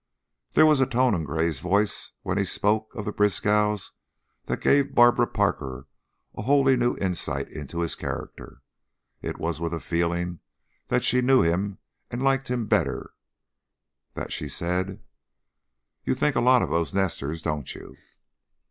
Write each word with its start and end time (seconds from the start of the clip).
There 0.53 0.65
was 0.65 0.79
a 0.81 0.87
tone 0.87 1.13
in 1.13 1.25
Gray's 1.25 1.59
voice 1.59 2.09
when 2.23 2.39
he 2.39 2.43
spoke 2.43 2.89
of 2.95 3.05
the 3.05 3.13
Briskows 3.13 3.91
that 4.45 4.59
gave 4.59 4.95
Barbara 4.95 5.27
Parker 5.27 5.85
a 6.33 6.41
wholly 6.41 6.75
new 6.75 6.95
insight 6.97 7.47
into 7.49 7.81
his 7.81 7.93
character; 7.93 8.63
it 9.21 9.37
was 9.37 9.61
with 9.61 9.75
a 9.75 9.79
feeling 9.79 10.39
that 10.87 11.03
she 11.03 11.21
knew 11.21 11.43
him 11.43 11.77
and 12.09 12.23
liked 12.23 12.47
him 12.47 12.65
better 12.65 13.13
that 14.15 14.33
she 14.33 14.47
said: 14.49 15.03
"You 16.03 16.15
think 16.15 16.35
a 16.35 16.41
lot 16.41 16.63
of 16.63 16.71
those 16.71 16.95
nesters, 16.95 17.43
don't 17.43 17.75
you?" 17.75 17.95